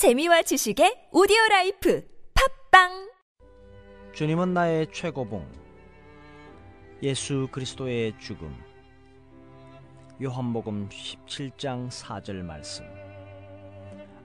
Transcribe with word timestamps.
재미와 0.00 0.40
지식의 0.40 1.10
오디오 1.12 1.36
라이프 1.50 2.02
팝빵! 2.70 3.12
주님은 4.14 4.54
나의 4.54 4.86
최고봉 4.90 5.46
예수 7.02 7.46
그리스도의 7.52 8.18
죽음. 8.18 8.56
요한복음 10.22 10.88
17장 10.88 11.90
4절 11.90 12.36
말씀. 12.36 12.86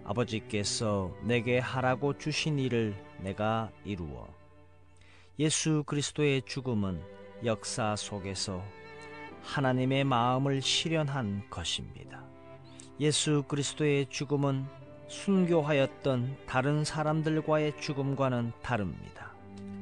아버지께서 0.06 1.12
내게 1.24 1.60
하라고 1.60 2.18
주신 2.18 2.58
일을 2.58 2.96
내가 3.20 3.70
이루어. 3.84 4.30
예수 5.40 5.84
그리스도의 5.86 6.44
죽음은 6.44 7.02
역사 7.44 7.98
속에서 7.98 8.64
하나님의 9.42 10.06
마음을 10.06 10.62
실현한 10.62 11.50
것입니다. 11.50 12.24
예수 13.02 13.44
그리스도의 13.50 14.06
죽음은 14.10 14.85
순교하였던 15.08 16.38
다른 16.48 16.84
사람들과의 16.84 17.80
죽음과는 17.80 18.52
다릅니다. 18.62 19.34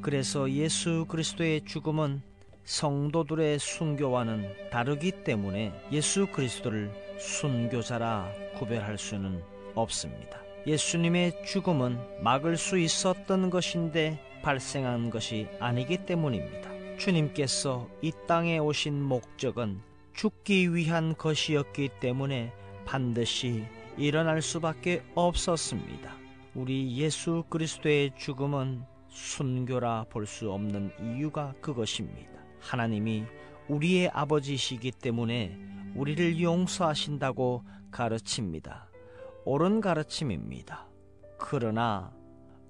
그래서 0.01 0.51
예수 0.51 1.05
그리스도의 1.07 1.65
죽음은 1.65 2.21
성도들의 2.65 3.59
순교와는 3.59 4.69
다르기 4.69 5.23
때문에 5.23 5.73
예수 5.91 6.27
그리스도를 6.27 6.91
순교자라 7.19 8.31
구별할 8.57 8.97
수는 8.97 9.41
없습니다. 9.75 10.39
예수님의 10.65 11.45
죽음은 11.45 11.97
막을 12.21 12.57
수 12.57 12.77
있었던 12.77 13.49
것인데 13.49 14.19
발생한 14.41 15.09
것이 15.09 15.47
아니기 15.59 16.05
때문입니다. 16.05 16.69
주님께서 16.97 17.89
이 18.01 18.11
땅에 18.27 18.59
오신 18.59 19.01
목적은 19.01 19.81
죽기 20.13 20.73
위한 20.73 21.15
것이었기 21.17 21.89
때문에 21.99 22.53
반드시 22.85 23.65
일어날 23.97 24.41
수밖에 24.41 25.03
없었습니다. 25.15 26.11
우리 26.55 26.97
예수 26.97 27.43
그리스도의 27.49 28.11
죽음은 28.17 28.83
순교라 29.09 30.05
볼 30.09 30.25
수 30.25 30.51
없는 30.51 30.91
이유가 30.99 31.53
그것입니다. 31.61 32.31
하나님이 32.59 33.25
우리의 33.67 34.09
아버지시기 34.09 34.91
때문에 34.91 35.57
우리를 35.95 36.41
용서하신다고 36.41 37.63
가르칩니다. 37.91 38.89
옳은 39.45 39.81
가르침입니다. 39.81 40.87
그러나 41.37 42.11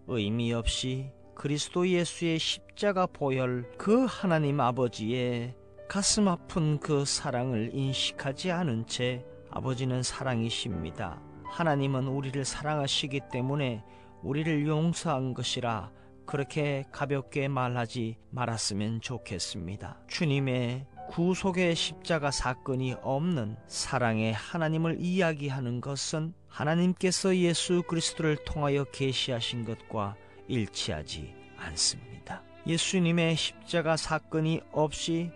의미 0.08 0.52
없이 0.54 1.12
그리스도 1.36 1.88
예수의 1.88 2.40
십자가 2.40 3.06
보혈 3.06 3.72
그 3.78 4.06
하나님 4.06 4.60
아버지의 4.60 5.56
가슴 5.88 6.28
아픈 6.28 6.80
그 6.80 7.06
사랑을 7.06 7.72
인식하지 7.74 8.52
않은 8.52 8.88
채 8.88 9.26
아버지는 9.56 10.02
사랑이십니다. 10.02 11.22
하나님은 11.46 12.08
우리를 12.08 12.44
사랑하시기 12.44 13.22
때문에 13.32 13.84
우리를 14.24 14.66
용서한 14.66 15.36
것이라 15.36 15.92
그렇게 16.26 16.86
가볍게 16.92 17.48
말하지 17.48 18.18
말았으면 18.32 19.02
좋겠습니다. 19.02 20.00
주님의 20.08 20.88
구속의 21.10 21.76
십자가 21.76 22.32
사건이 22.32 22.96
없는 23.04 23.58
사랑의 23.68 24.34
하나님을 24.34 24.98
이야기하는 25.00 25.82
것은 25.82 26.34
하나님께서 26.48 27.36
예수 27.38 27.84
그리스도를 27.84 28.38
통하여 28.46 28.86
계시하신 28.86 29.66
것과 29.66 30.16
일치하지 30.48 31.36
않습니다. 31.58 32.42
예수님의 32.66 33.36
십자가 33.36 33.98
사건이 33.98 34.62
없이 34.72 35.30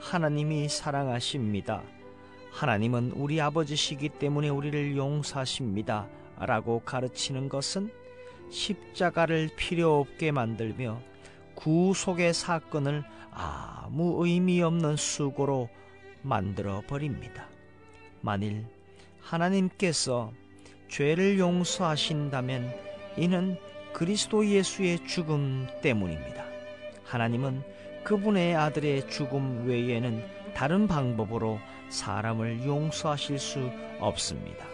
하나님이 0.00 0.68
사랑하십니다. 0.68 1.84
하나님은 2.52 3.12
우리 3.16 3.40
아버지시기 3.40 4.10
때문에 4.10 4.50
우리를 4.50 4.96
용서하십니다. 4.96 6.06
라고 6.38 6.80
가르치는 6.80 7.48
것은 7.48 7.90
십자가를 8.50 9.50
필요 9.56 10.00
없게 10.00 10.30
만들며 10.32 11.00
구속의 11.54 12.34
사건을 12.34 13.04
아무 13.30 14.24
의미 14.24 14.60
없는 14.62 14.96
수고로 14.96 15.70
만들어 16.20 16.82
버립니다. 16.86 17.48
만일 18.20 18.66
하나님께서 19.20 20.32
죄를 20.88 21.38
용서하신다면 21.38 22.70
이는 23.16 23.56
그리스도 23.94 24.46
예수의 24.46 25.06
죽음 25.06 25.66
때문입니다. 25.80 26.44
하나님은 27.04 27.62
그분의 28.04 28.56
아들의 28.56 29.08
죽음 29.08 29.66
외에는 29.66 30.22
다른 30.54 30.86
방법으로 30.86 31.58
사람을 31.92 32.64
용서하실 32.64 33.38
수 33.38 33.70
없습니다. 34.00 34.66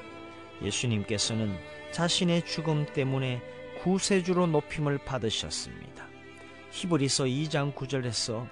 예수님께서는 0.62 1.56
자신의 1.92 2.46
죽음 2.46 2.86
때문에 2.86 3.42
구세주로 3.82 4.46
높임을 4.46 4.98
받으셨습니다. 4.98 6.06
히브리서 6.70 7.24
2장 7.24 7.74
9절에서 7.74 8.48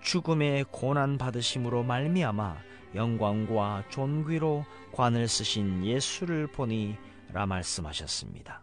죽음의 0.00 0.66
고난 0.70 1.18
받으심으로 1.18 1.82
말미암아 1.82 2.56
영광과 2.94 3.84
존귀로 3.90 4.64
관을 4.92 5.26
쓰신 5.26 5.84
예수를 5.84 6.46
보니라 6.46 7.46
말씀하셨습니다. 7.46 8.62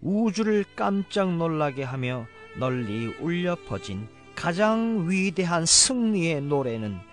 우주를 0.00 0.64
깜짝 0.76 1.34
놀라게 1.36 1.82
하며 1.82 2.26
널리 2.58 3.06
울려 3.20 3.56
퍼진 3.66 4.06
가장 4.34 5.06
위대한 5.08 5.66
승리의 5.66 6.42
노래는 6.42 7.09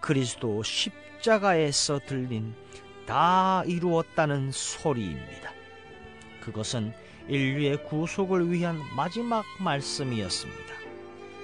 그리스도 0.00 0.62
십자가에서 0.62 2.00
들린 2.06 2.54
다 3.06 3.62
이루었다는 3.66 4.50
소리입니다. 4.52 5.52
그것은 6.42 6.92
인류의 7.28 7.84
구속을 7.84 8.50
위한 8.50 8.80
마지막 8.96 9.44
말씀이었습니다. 9.58 10.74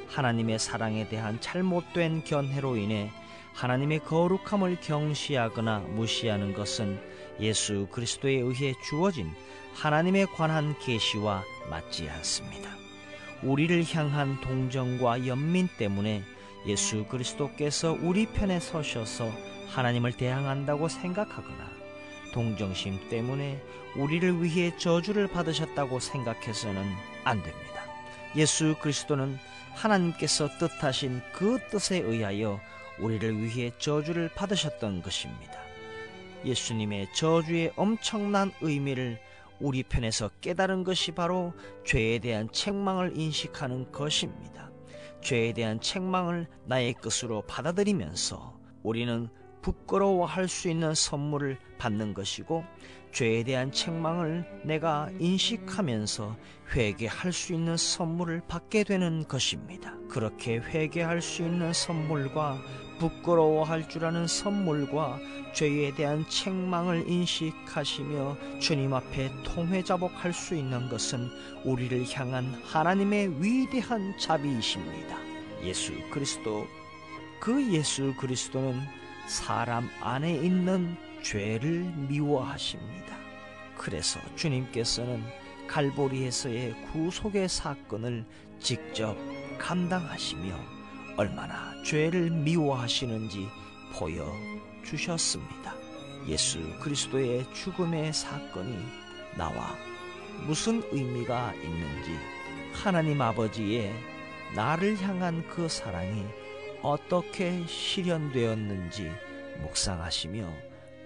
하나님의 0.08 0.58
사랑에 0.58 1.08
대한 1.08 1.40
잘못된 1.40 2.24
견해로 2.24 2.76
인해 2.76 3.10
하나님의 3.52 4.00
거룩함을 4.00 4.78
경시하거나 4.80 5.80
무시하는 5.80 6.54
것은 6.54 7.00
예수 7.40 7.86
그리스도에 7.90 8.34
의해 8.34 8.74
주어진 8.88 9.30
하나님에 9.74 10.24
관한 10.26 10.78
계시와 10.78 11.42
맞지 11.70 12.08
않습니다. 12.08 12.70
우리를 13.42 13.84
향한 13.94 14.40
동정과 14.40 15.26
연민 15.26 15.68
때문에 15.78 16.22
예수 16.66 17.04
그리스도께서 17.04 17.97
우리 18.00 18.27
편에 18.27 18.59
서셔서 18.59 19.31
하나님을 19.69 20.12
대항한다고 20.12 20.88
생각하거나 20.88 21.71
동정심 22.32 23.09
때문에 23.09 23.62
우리를 23.97 24.43
위해 24.43 24.77
저주를 24.77 25.28
받으셨다고 25.28 26.00
생각해서는 26.00 26.84
안 27.25 27.43
됩니다. 27.43 27.82
예수 28.34 28.75
그리스도는 28.81 29.38
하나님께서 29.75 30.49
뜻하신 30.59 31.22
그 31.32 31.59
뜻에 31.71 31.99
의하여 31.99 32.60
우리를 32.98 33.43
위해 33.43 33.71
저주를 33.78 34.31
받으셨던 34.34 35.03
것입니다. 35.03 35.60
예수님의 36.44 37.09
저주의 37.15 37.72
엄청난 37.77 38.53
의미를 38.60 39.19
우리 39.60 39.83
편에서 39.83 40.31
깨달은 40.41 40.84
것이 40.84 41.12
바로 41.12 41.54
죄에 41.84 42.19
대한 42.19 42.50
책망을 42.53 43.16
인식하는 43.16 43.91
것입니다. 43.93 44.71
죄에 45.21 45.53
대한 45.53 45.81
책망을 45.81 46.47
나의 46.66 46.94
것으로 46.94 47.43
받아들이면서 47.43 48.59
우리는 48.82 49.28
부끄러워할 49.62 50.49
수 50.49 50.69
있는 50.69 50.94
선물을 50.94 51.59
받는 51.78 52.15
것이고 52.15 52.65
죄에 53.12 53.43
대한 53.44 53.72
책망을 53.72 54.44
내가 54.65 55.10
인식하면서 55.19 56.37
회개할 56.75 57.32
수 57.32 57.53
있는 57.53 57.77
선물을 57.77 58.43
받게 58.47 58.84
되는 58.84 59.27
것입니다. 59.27 59.94
그렇게 60.09 60.59
회개할 60.59 61.22
수 61.22 61.43
있는 61.43 61.72
선물과 61.72 62.59
부끄러워할 62.98 63.88
줄 63.88 64.04
아는 64.04 64.26
선물과 64.26 65.18
죄에 65.54 65.94
대한 65.94 66.28
책망을 66.28 67.08
인식하시며 67.08 68.58
주님 68.60 68.92
앞에 68.92 69.30
통회 69.42 69.82
자복할 69.82 70.32
수 70.32 70.54
있는 70.54 70.88
것은 70.88 71.30
우리를 71.65 72.04
향한 72.12 72.60
하나님의 72.65 73.42
위대한 73.42 74.16
자비이십니다. 74.18 75.16
예수 75.62 75.92
그리스도 76.10 76.66
그 77.41 77.72
예수 77.72 78.15
그리스도는 78.18 78.80
사람 79.26 79.88
안에 80.00 80.34
있는 80.34 80.97
죄를 81.22 81.92
미워하십니다. 82.09 83.16
그래서 83.76 84.21
주님께서는 84.36 85.22
갈보리에서의 85.66 86.74
구속의 86.92 87.48
사건을 87.48 88.24
직접 88.60 89.16
감당하시며 89.59 90.75
얼마나 91.16 91.74
죄를 91.83 92.30
미워하시는지 92.30 93.48
보여 93.95 94.30
주셨습니다. 94.84 95.74
예수 96.28 96.60
그리스도의 96.80 97.47
죽음의 97.54 98.13
사건이 98.13 98.77
나와 99.36 99.77
무슨 100.47 100.83
의미가 100.92 101.54
있는지 101.54 102.18
하나님 102.72 103.21
아버지의 103.21 103.92
나를 104.54 105.01
향한 105.01 105.47
그 105.48 105.68
사랑이 105.68 106.24
어떻게 106.83 107.66
실현되었는지 107.66 109.10
묵상하시며 109.60 110.53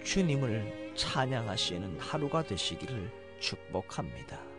주님을 0.03 0.93
찬양하시는 0.95 1.99
하루가 1.99 2.43
되시기를 2.43 3.11
축복합니다. 3.39 4.50